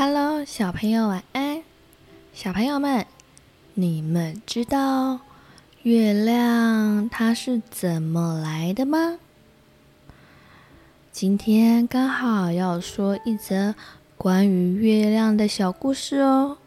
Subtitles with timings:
[0.00, 1.64] Hello，小朋友晚安。
[2.32, 3.04] 小朋友们，
[3.74, 5.18] 你们知道
[5.82, 9.18] 月亮它是怎么来的吗？
[11.10, 13.74] 今天刚好要说一则
[14.16, 16.58] 关于月亮的小故事哦。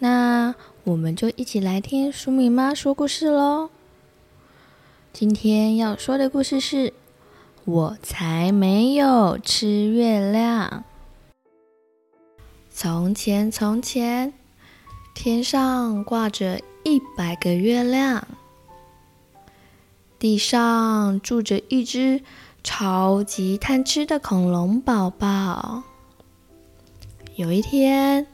[0.00, 3.70] 那我们就一起来听舒米妈说故事喽。
[5.12, 6.94] 今天要说的故事是：
[7.64, 10.82] 我才没有吃月亮。
[12.82, 14.32] 从前，从前，
[15.12, 18.26] 天上挂着一百个月亮，
[20.18, 22.22] 地上住着一只
[22.64, 25.82] 超级贪吃的恐龙宝宝。
[27.34, 28.26] 有一天，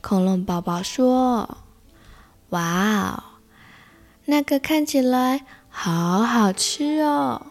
[0.00, 1.58] 恐龙宝宝说
[2.48, 3.22] ：“哇哦，
[4.24, 7.48] 那个看起来好好吃哦！”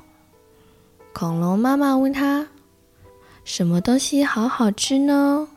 [1.13, 2.47] 恐龙妈妈问他
[3.45, 5.47] ：“什么东西好好吃呢？”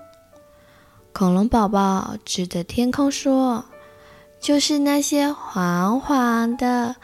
[1.15, 3.65] 恐龙宝宝指着天空说
[4.43, 6.97] ：“就是那些黄黄的，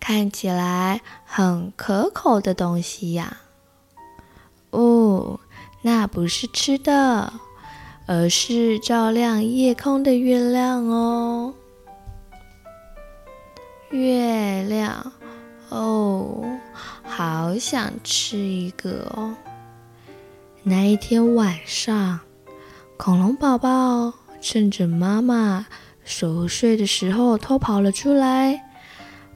[0.00, 3.36] 看起来很可口的东西呀。”
[4.70, 5.38] 哦，
[5.80, 7.32] 那不是吃的，
[8.06, 11.54] 而是照亮夜空的月亮哦。
[13.90, 15.12] 月亮，
[15.68, 16.44] 哦，
[17.04, 19.36] 好想吃一个哦。
[20.64, 22.18] 那一天晚上。
[22.96, 25.66] 恐龙宝宝趁着妈妈
[26.04, 28.64] 熟睡的时候偷跑了出来，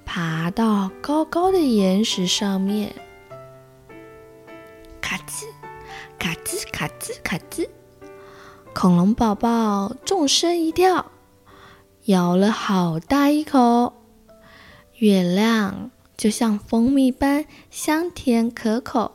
[0.05, 2.95] 爬到高高的岩石上面，
[5.01, 5.47] 咔吱
[6.17, 7.69] 咔吱咔吱咔吱，
[8.73, 11.07] 恐龙宝宝纵身一跳，
[12.05, 13.93] 咬了好大一口。
[14.99, 19.13] 月亮就像蜂蜜般香甜可口，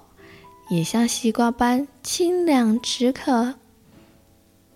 [0.70, 3.56] 也像西瓜般清凉止渴。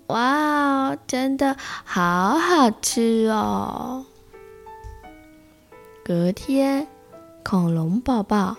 [0.08, 4.06] 哇，真的好好吃哦！
[6.04, 6.88] 隔天，
[7.44, 8.56] 恐龙宝宝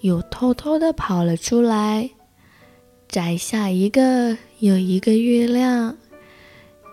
[0.00, 2.10] 又偷偷的跑了出来，
[3.08, 5.98] 摘下一个又一个月亮，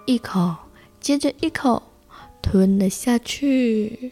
[0.05, 0.53] 一口
[0.99, 1.83] 接着一口
[2.41, 4.11] 吞了下去。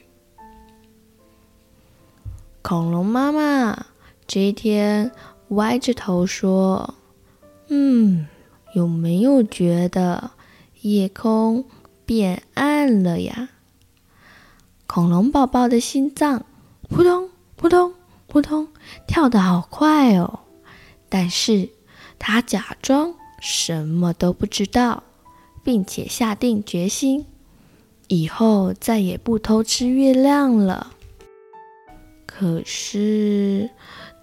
[2.61, 3.87] 恐龙妈妈
[4.25, 5.11] 这一天
[5.49, 6.93] 歪着头说
[7.67, 8.25] ：“嗯。”
[8.73, 10.31] 有没有觉得
[10.81, 11.65] 夜空
[12.05, 13.49] 变暗了呀？
[14.87, 16.45] 恐龙宝宝的心脏
[16.89, 17.93] 扑通扑通
[18.27, 18.67] 扑通
[19.07, 20.39] 跳得好快哦，
[21.09, 21.69] 但是
[22.19, 25.03] 他假装什么都不知道，
[25.63, 27.25] 并且下定决心，
[28.07, 30.93] 以后再也不偷吃月亮了。
[32.25, 33.69] 可是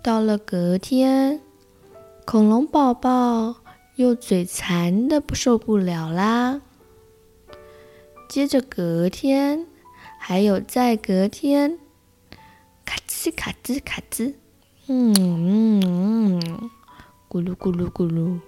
[0.03, 1.41] 到了隔天，
[2.25, 3.57] 恐龙宝宝。
[3.99, 6.63] 又嘴馋的不受不了啦。
[8.29, 9.67] 接着隔天，
[10.21, 11.81] 还有再隔天，
[12.85, 14.35] 咔吱咔吱咔吱，
[14.87, 16.71] 嗯嗯嗯，
[17.29, 18.39] 咕噜咕噜咕噜，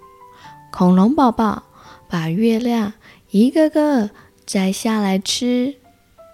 [0.70, 1.64] 恐龙宝宝
[2.08, 2.92] 把月亮
[3.30, 4.10] 一个个
[4.46, 5.74] 摘下来吃，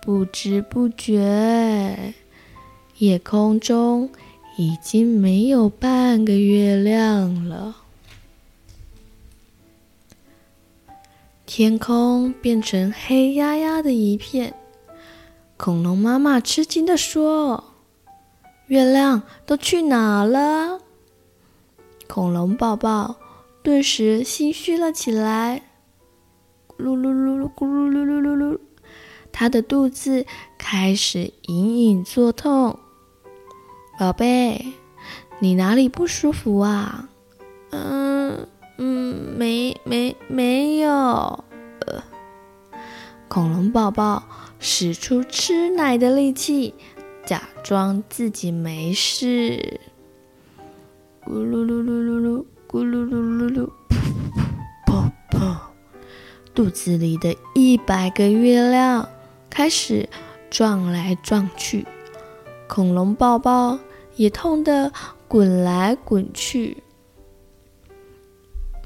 [0.03, 2.13] 不知不觉，
[2.99, 4.11] 夜空中
[4.59, 7.77] 已经没有半个月亮了。
[11.47, 14.53] 天空变成黑压压的一片，
[15.57, 17.73] 恐龙妈妈吃惊地说
[18.67, 20.81] ：“月亮都去哪了？”
[22.09, 23.15] 恐龙宝宝
[23.63, 25.63] 顿时心虚了起来，
[26.67, 28.59] 咕噜噜噜噜，咕噜噜噜噜噜，
[29.31, 30.27] 他的肚子
[30.59, 32.77] 开始隐隐作痛。
[33.99, 34.73] 宝贝，
[35.39, 37.09] 你哪里不舒服啊？
[37.71, 38.06] 嗯。
[38.79, 40.91] 嗯，没没没有。
[40.91, 42.03] 呃，
[43.29, 44.23] 恐龙宝宝
[44.59, 46.75] 使出吃奶的力气，
[47.25, 49.81] 假装自己没事。
[51.25, 55.57] 咕噜噜噜噜噜，咕噜噜噜噜，噗噗噗噗！
[56.55, 59.09] 肚子里的一百个月亮
[59.51, 60.09] 开始
[60.49, 61.85] 撞来撞去，
[62.69, 63.79] 恐龙宝宝
[64.15, 64.93] 也痛得
[65.29, 66.83] 滚来滚去。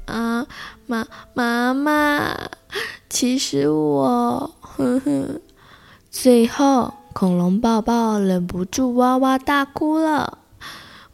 [0.05, 0.45] 啊，
[0.87, 2.35] 妈妈妈，
[3.09, 5.39] 其实我，呵呵，
[6.09, 10.39] 最后恐龙宝宝忍不住哇哇大哭了。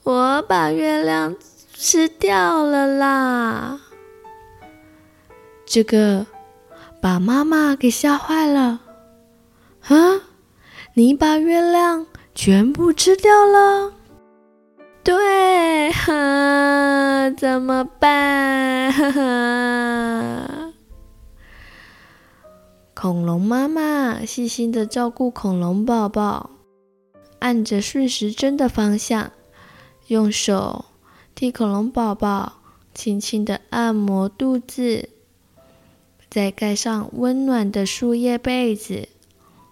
[0.04, 1.36] 我把月亮
[1.74, 3.80] 吃掉了啦！
[5.66, 6.26] 这个
[7.02, 8.80] 把妈妈给吓坏了。
[9.90, 10.22] 啊，
[10.94, 13.92] 你把月亮全部吃掉了？
[15.04, 16.14] 对，哈，
[17.36, 18.94] 怎么办？
[22.94, 26.50] 恐龙妈妈细心的照顾恐龙宝宝，
[27.40, 29.32] 按着顺时针的方向，
[30.08, 30.86] 用手
[31.36, 32.54] 替恐龙宝宝
[32.96, 35.10] 轻轻的按摩肚子，
[36.30, 39.10] 再盖上温暖的树叶被子。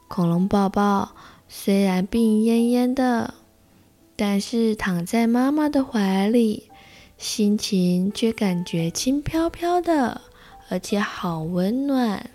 [0.08, 1.16] 恐龙宝宝
[1.48, 3.34] 虽然病恹恹的，
[4.16, 6.70] 但是躺在妈妈的怀里，
[7.18, 10.22] 心情却感觉轻飘飘的，
[10.70, 12.30] 而且好温暖。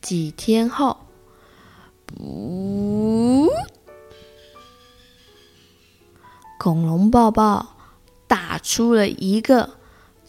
[0.00, 0.96] 几天后，
[2.18, 3.46] 呜，
[6.58, 7.76] 恐龙宝宝
[8.26, 9.74] 打出了一个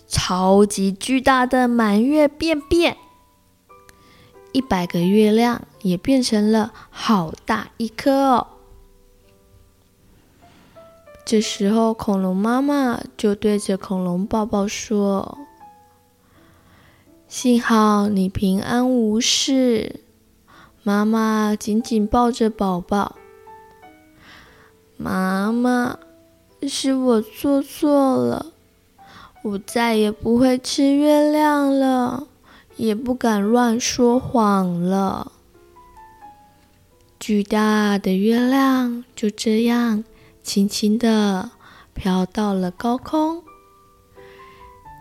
[0.07, 2.97] 超级巨大的满月便便，
[4.51, 8.47] 一百个月亮也变成了好大一颗哦。
[11.25, 15.37] 这时候，恐龙妈妈就对着恐龙宝宝说。
[17.27, 20.01] 幸好你平安无事，
[20.83, 23.15] 妈妈紧紧抱着宝宝。
[24.97, 25.97] 妈妈，
[26.67, 28.47] 是我做错了，
[29.43, 32.27] 我再也不会吃月亮了，
[32.75, 35.31] 也不敢乱说谎了。
[37.17, 40.03] 巨大的月亮就这样
[40.43, 41.51] 轻轻地
[41.93, 43.43] 飘到了高空。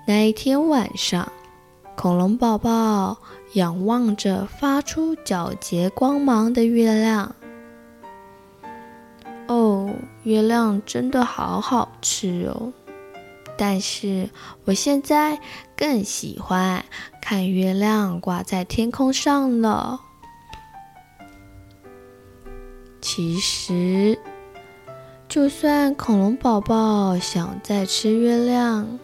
[0.07, 1.31] 那一天晚上。
[1.97, 3.19] 恐龙宝宝
[3.53, 7.35] 仰望着发出皎洁光芒的月亮。
[9.49, 12.73] 哦，月亮真的好好吃哦！
[13.59, 14.31] 但是
[14.65, 15.39] 我现在
[15.77, 16.83] 更喜欢
[17.21, 20.01] 看月亮挂在天空上了。
[23.03, 24.19] 其实，
[25.31, 28.99] 就算恐龙宝宝想再吃月亮，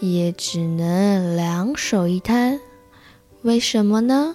[0.00, 2.58] 也只能两手一摊，
[3.42, 4.34] 为什么呢？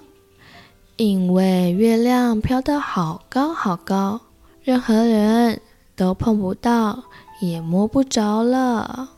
[0.96, 4.22] 因为月亮飘得好高好高，
[4.64, 5.60] 任何人
[5.94, 7.04] 都碰不到，
[7.42, 9.10] 也摸不着了。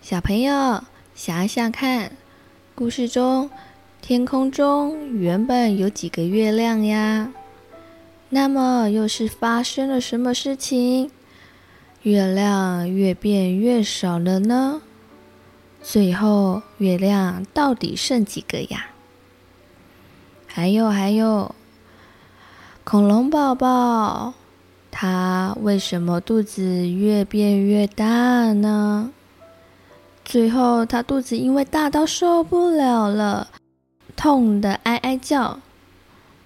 [0.00, 0.82] 小朋友，
[1.14, 2.10] 想想看，
[2.74, 3.48] 故事中
[4.00, 7.32] 天空中原本有几个月亮呀？
[8.34, 11.10] 那么又是发生了什么事情？
[12.00, 14.80] 月亮越变越少了呢？
[15.82, 18.86] 最后，月亮到底剩几个呀？
[20.46, 21.54] 还有还有，
[22.84, 24.32] 恐龙宝宝，
[24.90, 29.12] 它为什么肚子越变越大呢？
[30.24, 33.48] 最后，它肚子因为大到受不了了，
[34.16, 35.60] 痛得哀哀叫。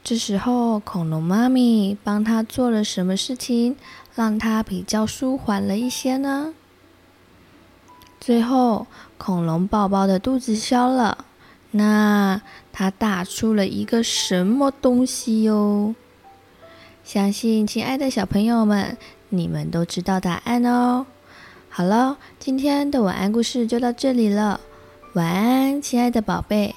[0.08, 3.74] 这时候，恐龙妈咪帮他做了什么事情，
[4.14, 6.54] 让他比较舒缓了一些呢？
[8.20, 8.86] 最后，
[9.18, 11.24] 恐龙宝宝的肚子消了，
[11.72, 12.40] 那
[12.72, 15.96] 他打出了一个什么东西哟？
[17.02, 18.96] 相信亲爱的小朋友们，
[19.30, 21.06] 你们都知道答案哦。
[21.68, 24.60] 好了，今天的晚安故事就到这里了，
[25.14, 26.76] 晚安，亲爱的宝贝，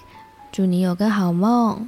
[0.51, 1.87] 祝你有个好梦。